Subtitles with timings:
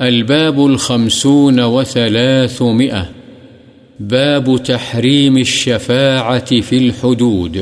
[0.00, 3.02] الباب الخمسون وثلاثمئة
[4.00, 7.56] باب تحريم الشفاعة في الحدود.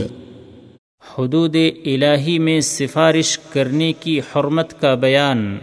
[1.18, 5.58] حدود الہی میں سفارش کرنے کی حرمت کا بیان۔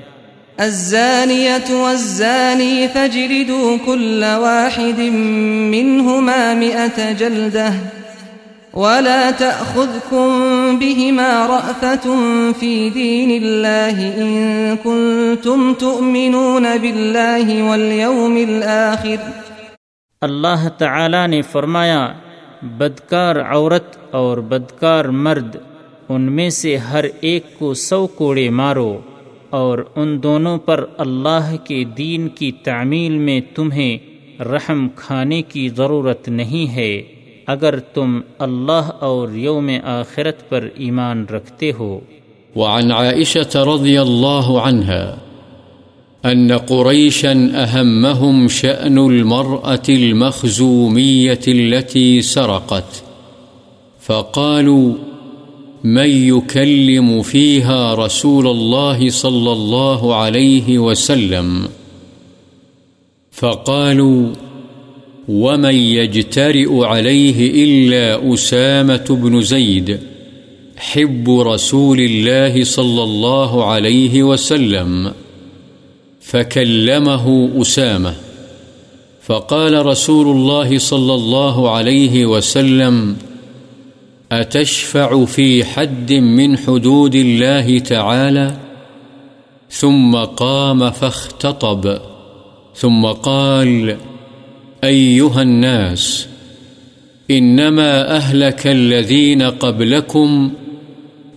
[0.58, 5.00] الزانية والزاني فاجلدوا كل واحد
[5.74, 7.74] منهما مئة جلدة.
[8.76, 10.30] ولا تأخذكم
[10.80, 12.10] بهما رأفة
[12.60, 19.30] في دين الله إن كنتم تؤمنون بالله واليوم الآخر.
[20.22, 22.14] اللہ تعالی نے فرمایا،
[22.62, 25.56] بدکار عورت اور بدکار مرد،
[26.10, 29.00] ان میں سے ہر ایک کو سو کوڑے مارو
[29.50, 33.98] اور ان دونوں پر اللہ کے دین کی تعمیل میں تمہیں
[34.42, 37.15] رحم کھانے کی ضرورت نہیں ہے۔
[37.48, 42.00] اگر تم اللہ اور یوم آخرت پر ایمان رکھتے ہو۔
[42.56, 45.16] وعن عائشة رضي الله عنها
[46.26, 47.34] أن قريشا
[47.66, 53.04] أهمهم شأن المرأة المخزومية التي سرقت
[54.02, 54.94] فقالوا
[55.84, 61.66] من يكلم فيها رسول الله صلى الله عليه وسلم
[63.32, 64.30] فقالوا
[65.28, 70.00] ومن يجترئ عليه إلا أسامة بن زيد
[70.78, 75.14] حب رسول الله صلى الله عليه وسلم
[76.22, 78.16] فكلمه أسامة
[79.22, 83.18] فقال رسول الله صلى الله عليه وسلم
[84.32, 88.58] أتشفع في حد من حدود الله تعالى؟
[89.70, 91.98] ثم قام فاختطب
[92.76, 93.98] ثم قال
[94.84, 96.28] أيها الناس،
[97.32, 100.52] إنما أهلك الذين قبلكم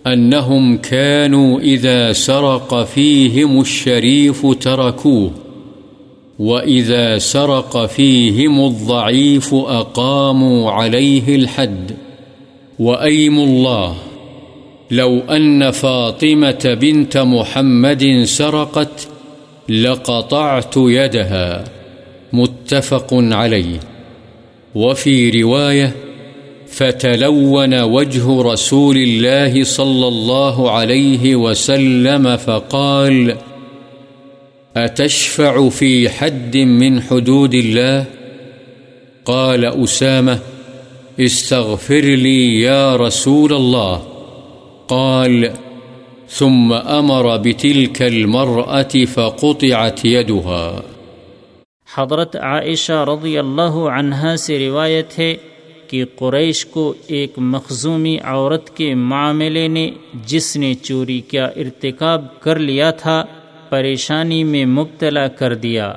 [0.07, 5.31] أنهم كانوا إذا سرق فيهم الشريف تركوه،
[6.39, 11.91] وإذا سرق فيهم الضعيف أقاموا عليه الحد.
[12.79, 13.95] وأيم الله،
[14.91, 19.07] لو أن فاطمة بنت محمد سرقت
[19.69, 21.78] لقطعت يدها.
[22.33, 23.79] متفق عليه
[24.75, 25.95] وفي رواية
[26.67, 33.35] فتلون وجه رسول الله صلى الله عليه وسلم فقال
[34.77, 38.05] أتشفع في حد من حدود الله
[39.25, 40.39] قال أسامة
[41.19, 44.03] استغفر لي يا رسول الله
[44.87, 45.53] قال،
[46.29, 50.83] ثم أمر بتلك المرأة فقطعت يدها
[51.95, 55.35] حضرت عائشہ رضی اللہ عنہا سے روایت ہے
[55.87, 59.91] کہ قریش کو ایک مخزومی عورت کے معاملے نے
[60.25, 63.25] جس نے چوری کا ارتکاب کر لیا تھا،
[63.69, 65.93] پریشانی میں مبتلا کر دیا۔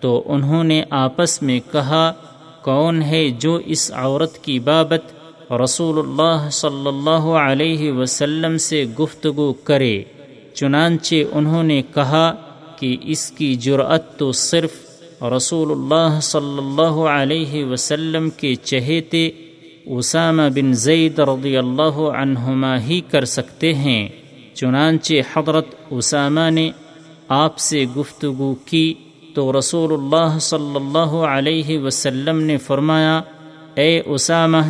[0.00, 2.12] تو انہوں نے آپس میں کہا،
[2.62, 5.02] کون ہے جو اس عورت کی بابت
[5.52, 10.02] رسول اللہ صلی اللہ علیہ وسلم سے گفتگو کرے؟
[10.54, 12.34] چنانچہ انہوں نے کہا
[12.78, 14.87] کہ اس کی جرأت تو صرف
[15.20, 19.28] رسول اللہ صلی اللہ علیہ وسلم کے چہیتے
[19.86, 24.08] اسامہ بن زید رضی اللہ عنہما ہی کر سکتے ہیں
[24.54, 26.70] چنانچہ حضرت اسامہ نے
[27.28, 28.92] آپ سے گفتگو کی
[29.34, 33.20] تو رسول اللہ صلی اللہ علیہ وسلم نے فرمایا
[33.76, 34.62] اے اسامہ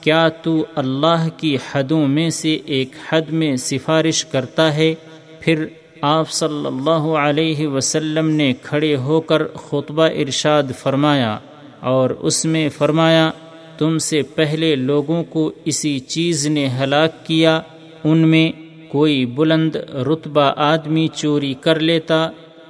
[0.00, 4.92] کیا تو اللہ کی حدوں میں سے ایک حد میں سفارش کرتا ہے
[5.40, 5.64] پھر
[6.02, 11.36] آپ صلی اللہ علیہ وسلم نے کھڑے ہو کر خطبہ ارشاد فرمایا
[11.80, 13.30] اور اس میں فرمایا،
[13.78, 17.60] تم سے پہلے لوگوں کو اسی چیز نے ہلاک کیا،
[18.04, 18.50] ان میں
[18.88, 22.26] کوئی بلند رتبہ آدمی چوری کر لیتا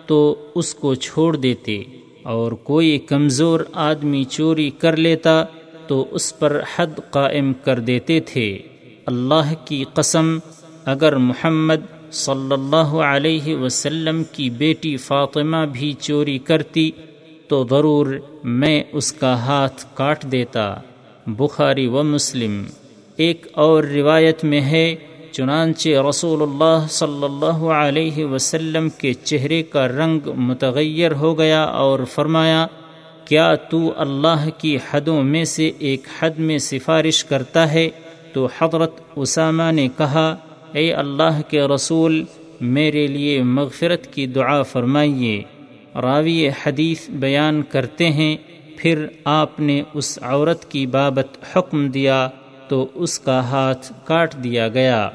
[0.07, 0.19] تو
[0.55, 1.83] اس کو چھوڑ دیتے،
[2.25, 5.43] اور کوئی کمزور آدمی چوری کر لیتا
[5.87, 8.47] تو اس پر حد قائم کر دیتے تھے۔
[9.07, 10.39] اللہ کی قسم،
[10.85, 16.91] اگر محمد صلی اللہ علیہ وسلم کی بیٹی فاطمہ بھی چوری کرتی
[17.49, 18.07] تو ضرور
[18.45, 20.75] میں اس کا ہاتھ کاٹ دیتا۔
[21.27, 22.65] بخاری و مسلم۔
[23.17, 24.95] ایک اور روایت میں ہے،
[25.33, 31.99] چنانچہ رسول اللہ صلی اللہ علیہ وسلم کے چہرے کا رنگ متغیر ہو گیا اور
[32.05, 32.67] فرمایا،
[33.25, 37.91] کیا تو اللہ کی حدوں میں سے ایک حد میں سفارش کرتا ہے؟
[38.33, 40.37] تو حضرت اسامہ نے کہا
[40.73, 42.25] اے اللہ کے رسول،
[42.61, 45.43] میرے لیے مغفرت کی دعا فرمائیے۔
[45.95, 48.37] راوی حدیث بیان کرتے ہیں،
[48.77, 52.29] پھر آپ نے اس عورت کی بابت حکم دیا
[52.69, 55.11] تو اس کا ہاتھ کاٹ دیا گیا۔